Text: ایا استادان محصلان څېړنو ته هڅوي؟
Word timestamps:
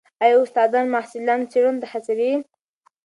ایا 0.23 0.37
استادان 0.43 0.85
محصلان 0.93 1.41
څېړنو 1.51 1.81
ته 1.81 1.87
هڅوي؟ 1.93 2.31